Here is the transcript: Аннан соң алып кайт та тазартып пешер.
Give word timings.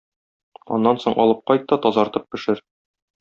Аннан 0.77 0.97
соң 1.03 1.17
алып 1.25 1.43
кайт 1.51 1.67
та 1.73 1.79
тазартып 1.83 2.25
пешер. 2.33 2.65